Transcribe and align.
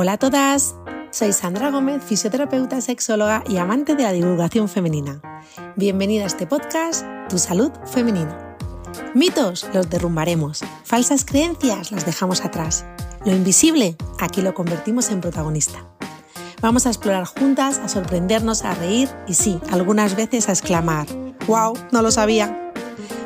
Hola 0.00 0.12
a 0.12 0.16
todas, 0.16 0.76
soy 1.10 1.32
Sandra 1.32 1.72
Gómez, 1.72 2.04
fisioterapeuta, 2.04 2.80
sexóloga 2.80 3.42
y 3.48 3.56
amante 3.56 3.96
de 3.96 4.04
la 4.04 4.12
divulgación 4.12 4.68
femenina. 4.68 5.20
Bienvenida 5.74 6.22
a 6.22 6.28
este 6.28 6.46
podcast, 6.46 7.04
Tu 7.28 7.36
Salud 7.36 7.72
Femenina. 7.84 8.56
Mitos 9.12 9.66
los 9.74 9.90
derrumbaremos, 9.90 10.62
falsas 10.84 11.24
creencias 11.24 11.90
las 11.90 12.06
dejamos 12.06 12.44
atrás. 12.44 12.86
Lo 13.24 13.34
invisible, 13.34 13.96
aquí 14.20 14.40
lo 14.40 14.54
convertimos 14.54 15.10
en 15.10 15.20
protagonista. 15.20 15.84
Vamos 16.62 16.86
a 16.86 16.90
explorar 16.90 17.24
juntas, 17.24 17.80
a 17.80 17.88
sorprendernos, 17.88 18.62
a 18.62 18.74
reír 18.74 19.08
y 19.26 19.34
sí, 19.34 19.58
algunas 19.72 20.14
veces 20.14 20.48
a 20.48 20.52
exclamar, 20.52 21.08
¡Wow! 21.48 21.76
No 21.90 22.02
lo 22.02 22.12
sabía. 22.12 22.72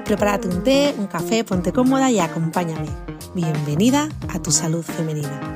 Prepárate 0.06 0.48
un 0.48 0.64
té, 0.64 0.94
un 0.96 1.06
café, 1.06 1.44
ponte 1.44 1.70
cómoda 1.70 2.10
y 2.10 2.18
acompáñame. 2.18 2.88
Bienvenida 3.34 4.08
a 4.30 4.40
tu 4.40 4.50
salud 4.50 4.82
femenina. 4.82 5.52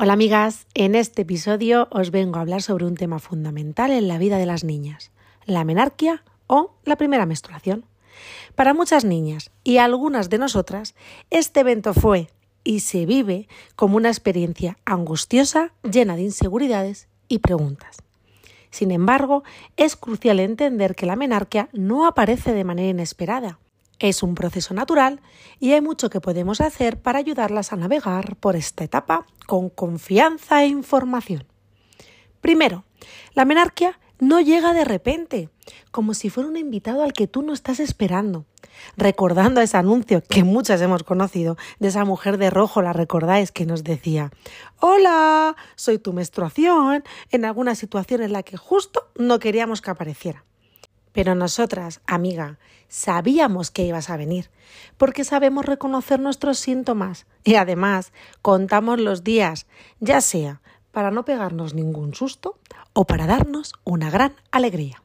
Hola 0.00 0.12
amigas, 0.12 0.68
en 0.74 0.94
este 0.94 1.22
episodio 1.22 1.88
os 1.90 2.12
vengo 2.12 2.38
a 2.38 2.42
hablar 2.42 2.62
sobre 2.62 2.84
un 2.84 2.94
tema 2.94 3.18
fundamental 3.18 3.90
en 3.90 4.06
la 4.06 4.16
vida 4.16 4.38
de 4.38 4.46
las 4.46 4.62
niñas, 4.62 5.10
la 5.44 5.64
menarquia 5.64 6.22
o 6.46 6.76
la 6.84 6.94
primera 6.94 7.26
menstruación. 7.26 7.84
Para 8.54 8.74
muchas 8.74 9.04
niñas 9.04 9.50
y 9.64 9.78
algunas 9.78 10.30
de 10.30 10.38
nosotras, 10.38 10.94
este 11.30 11.58
evento 11.58 11.94
fue 11.94 12.28
y 12.62 12.78
se 12.78 13.06
vive 13.06 13.48
como 13.74 13.96
una 13.96 14.08
experiencia 14.08 14.78
angustiosa, 14.84 15.72
llena 15.82 16.14
de 16.14 16.22
inseguridades 16.22 17.08
y 17.26 17.40
preguntas. 17.40 17.96
Sin 18.70 18.92
embargo, 18.92 19.42
es 19.76 19.96
crucial 19.96 20.38
entender 20.38 20.94
que 20.94 21.06
la 21.06 21.16
menarquia 21.16 21.70
no 21.72 22.06
aparece 22.06 22.52
de 22.52 22.62
manera 22.62 22.90
inesperada. 22.90 23.58
Es 23.98 24.22
un 24.22 24.34
proceso 24.34 24.74
natural 24.74 25.20
y 25.58 25.72
hay 25.72 25.80
mucho 25.80 26.08
que 26.08 26.20
podemos 26.20 26.60
hacer 26.60 27.00
para 27.00 27.18
ayudarlas 27.18 27.72
a 27.72 27.76
navegar 27.76 28.36
por 28.36 28.54
esta 28.54 28.84
etapa 28.84 29.26
con 29.46 29.70
confianza 29.70 30.62
e 30.62 30.68
información. 30.68 31.46
Primero, 32.40 32.84
la 33.34 33.44
menarquia 33.44 33.98
no 34.20 34.40
llega 34.40 34.72
de 34.72 34.84
repente, 34.84 35.48
como 35.90 36.14
si 36.14 36.30
fuera 36.30 36.48
un 36.48 36.56
invitado 36.56 37.02
al 37.02 37.12
que 37.12 37.26
tú 37.26 37.42
no 37.42 37.52
estás 37.52 37.80
esperando. 37.80 38.46
Recordando 38.96 39.60
ese 39.60 39.76
anuncio 39.76 40.22
que 40.22 40.44
muchas 40.44 40.80
hemos 40.80 41.02
conocido 41.02 41.56
de 41.78 41.88
esa 41.88 42.04
mujer 42.04 42.38
de 42.38 42.50
rojo, 42.50 42.82
la 42.82 42.92
recordáis 42.92 43.52
que 43.52 43.66
nos 43.66 43.84
decía, 43.84 44.30
hola, 44.78 45.56
soy 45.74 45.98
tu 45.98 46.12
menstruación, 46.12 47.02
en 47.30 47.44
alguna 47.44 47.74
situación 47.74 48.22
en 48.22 48.32
la 48.32 48.42
que 48.42 48.56
justo 48.56 49.10
no 49.16 49.38
queríamos 49.38 49.82
que 49.82 49.90
apareciera. 49.90 50.44
Pero 51.18 51.34
nosotras, 51.34 52.00
amiga, 52.06 52.60
sabíamos 52.86 53.72
que 53.72 53.82
ibas 53.82 54.08
a 54.08 54.16
venir, 54.16 54.50
porque 54.98 55.24
sabemos 55.24 55.66
reconocer 55.66 56.20
nuestros 56.20 56.60
síntomas 56.60 57.26
y 57.42 57.56
además 57.56 58.12
contamos 58.40 59.00
los 59.00 59.24
días, 59.24 59.66
ya 59.98 60.20
sea 60.20 60.60
para 60.92 61.10
no 61.10 61.24
pegarnos 61.24 61.74
ningún 61.74 62.14
susto 62.14 62.60
o 62.92 63.04
para 63.04 63.26
darnos 63.26 63.72
una 63.82 64.10
gran 64.10 64.36
alegría. 64.52 65.02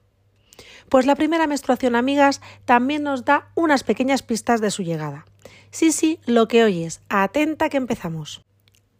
Pues 0.87 1.07
la 1.07 1.15
primera 1.15 1.47
menstruación, 1.47 1.95
amigas, 1.95 2.41
también 2.65 3.01
nos 3.01 3.25
da 3.25 3.49
unas 3.55 3.83
pequeñas 3.83 4.21
pistas 4.21 4.61
de 4.61 4.69
su 4.69 4.83
llegada. 4.83 5.25
Sí, 5.71 5.91
sí, 5.91 6.19
lo 6.27 6.47
que 6.47 6.63
oyes, 6.63 7.01
atenta 7.09 7.69
que 7.69 7.77
empezamos. 7.77 8.43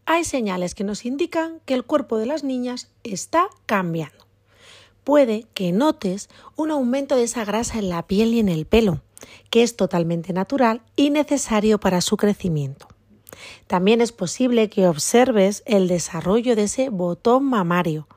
Hay 0.08 0.23
señales 0.23 0.73
que 0.73 0.83
nos 0.83 1.05
indican 1.05 1.61
que 1.66 1.75
el 1.75 1.83
cuerpo 1.83 2.17
de 2.17 2.25
las 2.25 2.44
niñas 2.44 2.89
está 3.03 3.50
cambiando. 3.67 4.25
Puede 5.04 5.46
que 5.54 5.72
notes 5.72 6.30
un 6.56 6.72
aumento 6.72 7.16
de 7.16 7.23
esa 7.23 7.44
grasa 7.46 7.80
en 7.80 7.90
la 7.90 8.08
piel 8.08 8.34
y 8.34 8.40
en 8.40 8.50
el 8.50 8.66
pelo, 8.66 9.02
que 9.50 9.64
es 9.64 9.76
totalmente 9.76 10.34
natural 10.34 10.82
y 10.95 11.10
necesario 11.10 11.80
para 11.80 12.02
su 12.02 12.18
crecimiento. 12.18 12.88
También 13.68 14.02
es 14.02 14.12
posible 14.12 14.70
que 14.70 14.88
observes 14.88 15.64
el 15.66 15.88
desarrollo 15.88 16.56
de 16.56 16.64
ese 16.64 16.90
botón 16.90 17.44
mamario, 17.45 18.08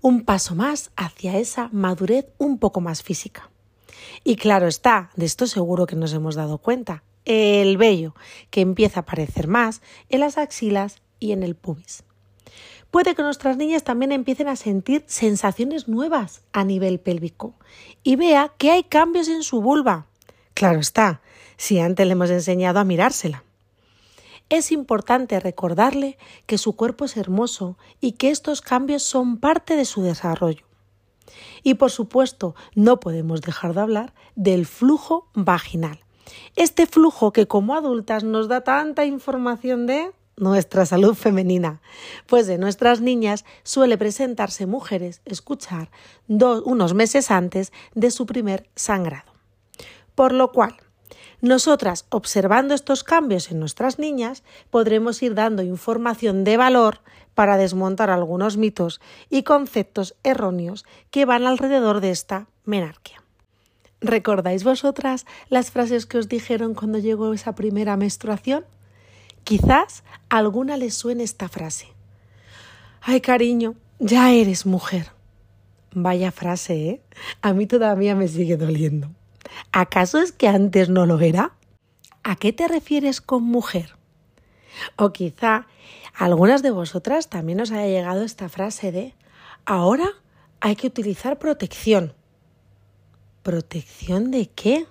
un 0.00 0.24
paso 0.24 0.54
más 0.54 0.90
hacia 0.96 1.38
esa 1.38 1.68
madurez 1.72 2.26
un 2.38 2.58
poco 2.58 2.80
más 2.80 3.02
física. 3.02 3.50
Y 4.22 4.36
claro 4.36 4.68
está, 4.68 5.10
de 5.16 5.26
esto 5.26 5.46
seguro 5.46 5.86
que 5.86 5.96
nos 5.96 6.12
hemos 6.12 6.34
dado 6.34 6.58
cuenta, 6.58 7.02
el 7.24 7.76
vello, 7.76 8.14
que 8.50 8.60
empieza 8.60 9.00
a 9.00 9.02
aparecer 9.02 9.48
más 9.48 9.82
en 10.08 10.20
las 10.20 10.38
axilas 10.38 11.02
y 11.18 11.32
en 11.32 11.42
el 11.42 11.56
pubis. 11.56 12.04
Puede 12.90 13.14
que 13.14 13.22
nuestras 13.22 13.56
niñas 13.56 13.84
también 13.84 14.12
empiecen 14.12 14.48
a 14.48 14.56
sentir 14.56 15.04
sensaciones 15.06 15.88
nuevas 15.88 16.42
a 16.52 16.64
nivel 16.64 16.98
pélvico 17.00 17.54
y 18.02 18.16
vea 18.16 18.52
que 18.56 18.70
hay 18.70 18.82
cambios 18.82 19.28
en 19.28 19.42
su 19.42 19.60
vulva. 19.60 20.06
Claro 20.54 20.80
está, 20.80 21.20
si 21.56 21.78
antes 21.78 22.06
le 22.06 22.12
hemos 22.12 22.30
enseñado 22.30 22.78
a 22.78 22.84
mirársela. 22.84 23.44
Es 24.48 24.72
importante 24.72 25.38
recordarle 25.38 26.16
que 26.46 26.56
su 26.56 26.74
cuerpo 26.74 27.04
es 27.04 27.18
hermoso 27.18 27.76
y 28.00 28.12
que 28.12 28.30
estos 28.30 28.62
cambios 28.62 29.02
son 29.02 29.36
parte 29.36 29.76
de 29.76 29.84
su 29.84 30.02
desarrollo. 30.02 30.64
Y 31.62 31.74
por 31.74 31.90
supuesto, 31.90 32.54
no 32.74 32.98
podemos 33.00 33.42
dejar 33.42 33.74
de 33.74 33.80
hablar 33.82 34.14
del 34.34 34.64
flujo 34.64 35.28
vaginal. 35.34 36.00
Este 36.56 36.86
flujo 36.86 37.32
que 37.32 37.46
como 37.46 37.74
adultas 37.74 38.24
nos 38.24 38.48
da 38.48 38.62
tanta 38.62 39.04
información 39.04 39.86
de 39.86 40.12
nuestra 40.38 40.86
salud 40.86 41.14
femenina, 41.14 41.80
pues 42.26 42.46
de 42.46 42.58
nuestras 42.58 43.00
niñas 43.00 43.44
suele 43.62 43.98
presentarse 43.98 44.66
mujeres, 44.66 45.20
escuchar, 45.24 45.90
unos 46.28 46.94
meses 46.94 47.30
antes 47.30 47.72
de 47.94 48.10
su 48.10 48.26
primer 48.26 48.68
sangrado. 48.74 49.32
Por 50.14 50.32
lo 50.32 50.52
cual, 50.52 50.76
nosotras, 51.40 52.06
observando 52.10 52.74
estos 52.74 53.04
cambios 53.04 53.50
en 53.52 53.60
nuestras 53.60 53.98
niñas, 53.98 54.42
podremos 54.70 55.22
ir 55.22 55.34
dando 55.34 55.62
información 55.62 56.42
de 56.42 56.56
valor 56.56 57.00
para 57.34 57.56
desmontar 57.56 58.10
algunos 58.10 58.56
mitos 58.56 59.00
y 59.30 59.44
conceptos 59.44 60.16
erróneos 60.24 60.84
que 61.12 61.24
van 61.24 61.46
alrededor 61.46 62.00
de 62.00 62.10
esta 62.10 62.48
menarquia. 62.64 63.22
¿Recordáis 64.00 64.64
vosotras 64.64 65.26
las 65.48 65.70
frases 65.70 66.06
que 66.06 66.18
os 66.18 66.28
dijeron 66.28 66.74
cuando 66.74 66.98
llegó 66.98 67.32
esa 67.32 67.54
primera 67.54 67.96
menstruación? 67.96 68.64
Quizás 69.44 70.04
a 70.28 70.38
alguna 70.38 70.76
les 70.76 70.94
suene 70.94 71.24
esta 71.24 71.48
frase. 71.48 71.88
Ay, 73.00 73.20
cariño, 73.20 73.74
ya 73.98 74.32
eres 74.32 74.66
mujer. 74.66 75.12
Vaya 75.92 76.30
frase, 76.30 76.88
¿eh? 76.88 77.02
A 77.40 77.52
mí 77.52 77.66
todavía 77.66 78.14
me 78.14 78.28
sigue 78.28 78.56
doliendo. 78.56 79.10
¿Acaso 79.72 80.18
es 80.18 80.32
que 80.32 80.48
antes 80.48 80.88
no 80.88 81.06
lo 81.06 81.18
era? 81.20 81.52
¿A 82.22 82.36
qué 82.36 82.52
te 82.52 82.68
refieres 82.68 83.20
con 83.20 83.42
mujer? 83.42 83.96
O 84.96 85.12
quizá 85.12 85.66
algunas 86.14 86.62
de 86.62 86.70
vosotras 86.70 87.28
también 87.28 87.60
os 87.60 87.70
haya 87.70 87.86
llegado 87.86 88.22
esta 88.24 88.48
frase 88.48 88.92
de 88.92 89.14
ahora 89.64 90.08
hay 90.60 90.76
que 90.76 90.88
utilizar 90.88 91.38
protección. 91.38 92.14
¿Protección 93.42 94.30
de 94.30 94.50
qué? 94.50 94.86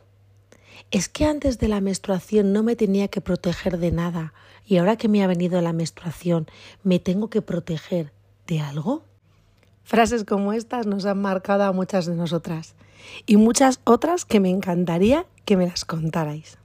Es 0.92 1.10
que 1.10 1.26
antes 1.26 1.60
de 1.60 1.68
la 1.68 1.82
menstruación 1.82 2.54
no 2.54 2.64
me 2.64 2.76
tenía 2.76 3.08
que 3.08 3.22
proteger 3.22 3.78
de 3.78 3.92
nada 3.92 4.34
y 4.66 4.78
ahora 4.78 4.98
que 4.98 5.08
me 5.08 5.24
ha 5.24 5.28
venido 5.28 5.62
la 5.62 5.74
menstruación 5.74 6.48
me 6.84 7.00
tengo 7.00 7.30
que 7.30 7.42
proteger 7.42 8.12
de 8.48 8.60
algo. 8.60 9.04
Frases 9.84 10.24
como 10.24 10.54
estas 10.54 10.86
nos 10.86 11.06
han 11.06 11.22
marcado 11.22 11.64
a 11.64 11.72
muchas 11.72 12.06
de 12.06 12.16
nosotras 12.16 12.76
y 13.26 13.38
muchas 13.38 13.80
otras 13.86 14.26
que 14.26 14.40
me 14.40 14.50
encantaría 14.50 15.26
que 15.46 15.58
me 15.58 15.68
las 15.68 15.86
contarais. 15.86 16.58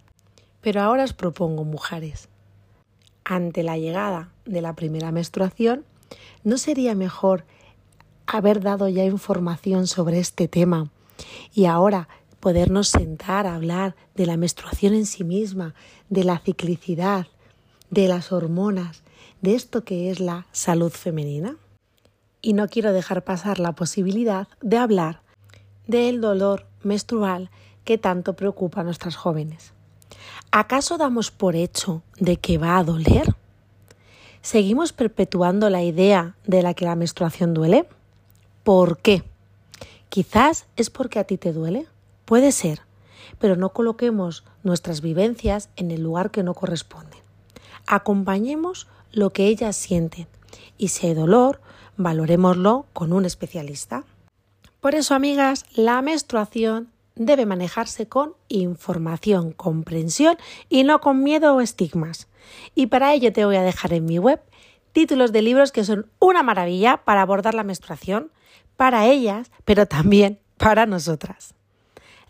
Pero 0.60 0.80
ahora 0.80 1.04
os 1.04 1.12
propongo, 1.12 1.64
mujeres, 1.64 2.28
ante 3.24 3.62
la 3.62 3.78
llegada 3.78 4.30
de 4.44 4.60
la 4.60 4.74
primera 4.74 5.12
menstruación, 5.12 5.84
¿no 6.44 6.58
sería 6.58 6.94
mejor 6.94 7.44
haber 8.26 8.60
dado 8.60 8.88
ya 8.88 9.04
información 9.04 9.86
sobre 9.86 10.18
este 10.18 10.48
tema 10.48 10.90
y 11.54 11.66
ahora 11.66 12.08
podernos 12.42 12.88
sentar 12.88 13.46
a 13.46 13.54
hablar 13.54 13.94
de 14.16 14.26
la 14.26 14.36
menstruación 14.36 14.94
en 14.94 15.06
sí 15.06 15.22
misma, 15.22 15.76
de 16.10 16.24
la 16.24 16.40
ciclicidad, 16.40 17.28
de 17.90 18.08
las 18.08 18.32
hormonas, 18.32 19.04
de 19.42 19.54
esto 19.54 19.84
que 19.84 20.10
es 20.10 20.18
la 20.18 20.48
salud 20.50 20.90
femenina? 20.90 21.56
Y 22.40 22.54
no 22.54 22.66
quiero 22.66 22.92
dejar 22.92 23.22
pasar 23.22 23.60
la 23.60 23.76
posibilidad 23.76 24.48
de 24.60 24.76
hablar 24.76 25.20
del 25.86 26.20
dolor 26.20 26.66
menstrual 26.82 27.48
que 27.84 27.96
tanto 27.96 28.34
preocupa 28.34 28.80
a 28.80 28.84
nuestras 28.84 29.14
jóvenes. 29.14 29.72
¿Acaso 30.50 30.98
damos 30.98 31.30
por 31.30 31.54
hecho 31.54 32.02
de 32.18 32.38
que 32.38 32.58
va 32.58 32.76
a 32.76 32.82
doler? 32.82 33.36
¿Seguimos 34.40 34.92
perpetuando 34.92 35.70
la 35.70 35.84
idea 35.84 36.34
de 36.44 36.62
la 36.62 36.74
que 36.74 36.86
la 36.86 36.96
menstruación 36.96 37.54
duele? 37.54 37.86
¿Por 38.64 38.98
qué? 38.98 39.22
Quizás 40.08 40.66
es 40.74 40.90
porque 40.90 41.20
a 41.20 41.24
ti 41.24 41.38
te 41.38 41.52
duele. 41.52 41.86
Puede 42.32 42.52
ser, 42.52 42.80
pero 43.38 43.56
no 43.56 43.74
coloquemos 43.74 44.42
nuestras 44.62 45.02
vivencias 45.02 45.68
en 45.76 45.90
el 45.90 46.02
lugar 46.02 46.30
que 46.30 46.42
no 46.42 46.54
corresponde. 46.54 47.18
Acompañemos 47.86 48.88
lo 49.10 49.34
que 49.34 49.48
ellas 49.48 49.76
sienten 49.76 50.28
y 50.78 50.88
si 50.88 51.08
hay 51.08 51.12
dolor, 51.12 51.60
valorémoslo 51.98 52.86
con 52.94 53.12
un 53.12 53.26
especialista. 53.26 54.04
Por 54.80 54.94
eso, 54.94 55.14
amigas, 55.14 55.66
la 55.74 56.00
menstruación 56.00 56.88
debe 57.16 57.44
manejarse 57.44 58.08
con 58.08 58.32
información, 58.48 59.52
comprensión 59.52 60.38
y 60.70 60.84
no 60.84 61.02
con 61.02 61.22
miedo 61.22 61.54
o 61.54 61.60
estigmas. 61.60 62.28
Y 62.74 62.86
para 62.86 63.12
ello 63.12 63.30
te 63.34 63.44
voy 63.44 63.56
a 63.56 63.62
dejar 63.62 63.92
en 63.92 64.06
mi 64.06 64.18
web 64.18 64.40
títulos 64.92 65.32
de 65.32 65.42
libros 65.42 65.70
que 65.70 65.84
son 65.84 66.06
una 66.18 66.42
maravilla 66.42 67.04
para 67.04 67.20
abordar 67.20 67.52
la 67.52 67.62
menstruación, 67.62 68.32
para 68.78 69.04
ellas, 69.04 69.50
pero 69.66 69.84
también 69.84 70.38
para 70.56 70.86
nosotras. 70.86 71.54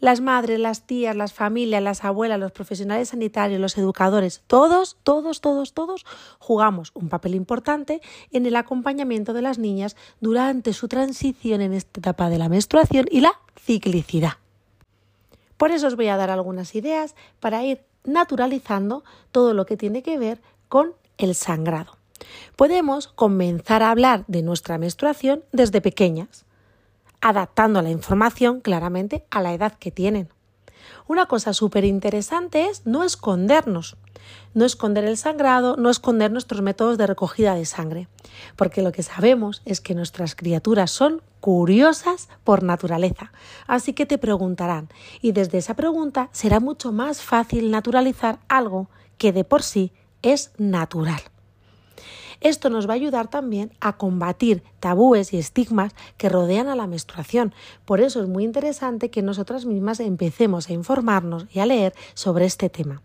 Las 0.02 0.20
madres, 0.20 0.58
las 0.58 0.82
tías, 0.82 1.14
las 1.14 1.32
familias, 1.32 1.81
las 1.81 2.02
abuelas, 2.02 2.40
los 2.40 2.50
profesionales 2.50 3.10
sanitarios, 3.10 3.60
los 3.60 3.78
educadores, 3.78 4.43
todos, 4.49 4.96
todos, 5.04 5.40
todos, 5.40 5.75
todos 5.75 6.04
jugamos 6.40 6.90
un 6.94 7.08
papel 7.08 7.37
importante 7.37 8.02
en 8.32 8.44
el 8.44 8.56
acompañamiento 8.56 9.32
de 9.32 9.43
las 9.43 9.58
niñas 9.58 9.94
durante 10.20 10.72
su 10.72 10.88
transición 10.88 11.60
en 11.60 11.72
esta 11.72 12.00
etapa 12.00 12.31
de 12.31 12.38
la 12.38 12.49
menstruación 12.49 13.06
y 13.12 13.20
la 13.20 13.34
ciclicidad. 13.56 14.32
Por 15.56 15.70
eso 15.70 15.87
os 15.87 15.94
voy 15.94 16.08
a 16.08 16.16
dar 16.16 16.31
algunas 16.31 16.75
ideas 16.75 17.14
para 17.38 17.62
ir 17.62 17.84
naturalizando 18.02 19.05
todo 19.31 19.55
lo 19.55 19.66
que 19.66 19.76
tiene 19.76 20.02
que 20.02 20.19
ver 20.19 20.40
con 20.69 20.94
el 21.16 21.37
sangrado. 21.37 21.96
Podemos 22.56 23.06
comenzar 23.06 23.84
a 23.84 23.93
hablar 23.93 24.25
de 24.26 24.43
nuestra 24.43 24.78
menstruación 24.78 25.44
desde 25.52 25.81
pequeñas, 25.81 26.44
adaptando 27.22 27.80
la 27.80 27.90
información 27.90 28.60
claramente 28.60 29.24
a 29.30 29.40
la 29.40 29.54
edad 29.54 29.72
que 29.78 29.90
tienen. 29.90 30.28
Una 31.06 31.26
cosa 31.26 31.52
súper 31.54 31.84
interesante 31.84 32.66
es 32.66 32.86
no 32.86 33.04
escondernos, 33.04 33.96
no 34.54 34.64
esconder 34.64 35.04
el 35.04 35.16
sangrado, 35.16 35.76
no 35.76 35.90
esconder 35.90 36.30
nuestros 36.30 36.62
métodos 36.62 36.98
de 36.98 37.06
recogida 37.06 37.54
de 37.54 37.64
sangre, 37.64 38.08
porque 38.56 38.82
lo 38.82 38.92
que 38.92 39.02
sabemos 39.02 39.62
es 39.64 39.80
que 39.80 39.94
nuestras 39.94 40.34
criaturas 40.34 40.90
son 40.90 41.22
curiosas 41.40 42.28
por 42.44 42.62
naturaleza, 42.62 43.32
así 43.66 43.94
que 43.94 44.06
te 44.06 44.19
preguntarán, 44.19 44.88
y 45.20 45.32
desde 45.32 45.58
esa 45.58 45.74
pregunta 45.74 46.28
será 46.32 46.60
mucho 46.60 46.92
más 46.92 47.22
fácil 47.22 47.70
naturalizar 47.70 48.38
algo 48.48 48.88
que 49.19 49.32
de 49.32 49.44
por 49.44 49.62
sí 49.62 49.92
es 50.22 50.52
natural. 50.58 51.31
Esto 52.43 52.71
nos 52.71 52.89
va 52.89 52.94
a 52.94 52.97
ayudar 52.97 53.29
también 53.29 53.73
a 53.81 53.97
combatir 53.97 54.65
tabúes 54.81 55.33
y 55.33 55.39
estigmas 55.39 55.94
que 56.17 56.29
rodean 56.29 56.69
a 56.69 56.75
la 56.75 56.89
menstruación. 56.89 57.55
Por 57.85 58.00
eso 58.00 58.21
es 58.21 58.29
muy 58.29 58.43
interesante 58.43 59.11
que 59.11 59.23
nosotras 59.23 59.65
mismas 59.65 60.00
empecemos 60.00 60.69
a 60.69 60.73
informarnos 60.73 61.47
y 61.53 61.61
a 61.61 61.67
leer 61.67 61.94
sobre 62.15 62.44
este 62.47 62.69
tema 62.69 63.00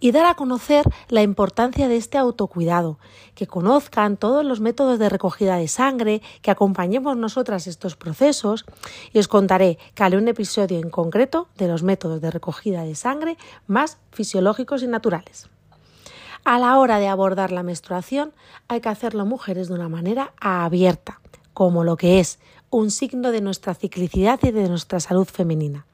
y 0.00 0.12
dar 0.12 0.26
a 0.26 0.34
conocer 0.34 0.84
la 1.08 1.22
importancia 1.22 1.86
de 1.86 1.96
este 1.96 2.18
autocuidado, 2.18 2.98
que 3.34 3.46
conozcan 3.46 4.16
todos 4.16 4.44
los 4.44 4.58
métodos 4.58 4.98
de 4.98 5.10
recogida 5.10 5.56
de 5.56 5.68
sangre, 5.68 6.22
que 6.40 6.50
acompañemos 6.50 7.16
nosotras 7.18 7.66
estos 7.66 7.96
procesos 7.96 8.64
y 9.12 9.18
os 9.18 9.28
contaré 9.28 9.78
haré 9.98 10.16
un 10.16 10.28
episodio 10.28 10.78
en 10.78 10.88
concreto 10.88 11.48
de 11.58 11.68
los 11.68 11.82
métodos 11.82 12.22
de 12.22 12.30
recogida 12.30 12.82
de 12.84 12.94
sangre 12.94 13.36
más 13.66 13.98
fisiológicos 14.10 14.82
y 14.82 14.86
naturales. 14.86 15.50
A 16.50 16.58
la 16.58 16.76
hora 16.80 16.98
de 16.98 17.06
abordar 17.06 17.52
la 17.52 17.62
menstruación 17.62 18.32
hay 18.66 18.80
que 18.80 18.88
hacerlo 18.88 19.24
mujeres 19.24 19.68
de 19.68 19.74
una 19.74 19.88
manera 19.88 20.32
abierta, 20.40 21.20
como 21.54 21.84
lo 21.84 21.96
que 21.96 22.18
es 22.18 22.40
un 22.70 22.90
signo 22.90 23.30
de 23.30 23.40
nuestra 23.40 23.72
ciclicidad 23.72 24.40
y 24.42 24.50
de 24.50 24.68
nuestra 24.68 24.98
salud 24.98 25.28
femenina, 25.28 25.86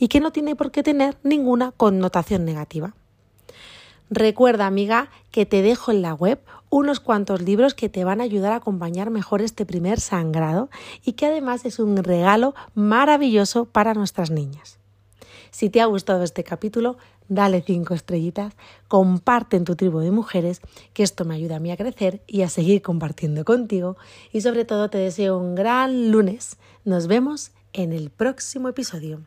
y 0.00 0.08
que 0.08 0.18
no 0.18 0.32
tiene 0.32 0.56
por 0.56 0.72
qué 0.72 0.82
tener 0.82 1.16
ninguna 1.22 1.70
connotación 1.70 2.44
negativa. 2.44 2.92
Recuerda, 4.10 4.66
amiga, 4.66 5.10
que 5.30 5.46
te 5.46 5.62
dejo 5.62 5.92
en 5.92 6.02
la 6.02 6.12
web 6.12 6.40
unos 6.70 6.98
cuantos 6.98 7.40
libros 7.40 7.74
que 7.74 7.88
te 7.88 8.02
van 8.02 8.20
a 8.20 8.24
ayudar 8.24 8.52
a 8.52 8.56
acompañar 8.56 9.10
mejor 9.10 9.42
este 9.42 9.64
primer 9.64 10.00
sangrado 10.00 10.70
y 11.04 11.12
que 11.12 11.26
además 11.26 11.64
es 11.64 11.78
un 11.78 11.96
regalo 11.98 12.56
maravilloso 12.74 13.66
para 13.66 13.94
nuestras 13.94 14.32
niñas. 14.32 14.79
Si 15.50 15.70
te 15.70 15.80
ha 15.80 15.86
gustado 15.86 16.22
este 16.22 16.44
capítulo, 16.44 16.96
dale 17.28 17.62
cinco 17.62 17.94
estrellitas, 17.94 18.54
comparte 18.88 19.56
en 19.56 19.64
tu 19.64 19.76
tribu 19.76 20.00
de 20.00 20.10
mujeres, 20.10 20.60
que 20.92 21.02
esto 21.02 21.24
me 21.24 21.34
ayuda 21.34 21.56
a 21.56 21.60
mí 21.60 21.70
a 21.70 21.76
crecer 21.76 22.22
y 22.26 22.42
a 22.42 22.48
seguir 22.48 22.82
compartiendo 22.82 23.44
contigo. 23.44 23.96
Y 24.32 24.42
sobre 24.42 24.64
todo 24.64 24.90
te 24.90 24.98
deseo 24.98 25.38
un 25.38 25.54
gran 25.54 26.10
lunes. 26.10 26.56
Nos 26.84 27.06
vemos 27.06 27.52
en 27.72 27.92
el 27.92 28.10
próximo 28.10 28.68
episodio. 28.68 29.20